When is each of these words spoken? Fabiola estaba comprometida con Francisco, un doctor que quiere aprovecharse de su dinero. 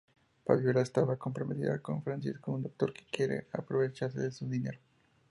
Fabiola 0.45 0.81
estaba 0.81 1.15
comprometida 1.17 1.77
con 1.77 2.01
Francisco, 2.01 2.51
un 2.53 2.63
doctor 2.63 2.91
que 2.91 3.05
quiere 3.11 3.45
aprovecharse 3.53 4.19
de 4.19 4.31
su 4.31 4.47
dinero. 4.49 4.79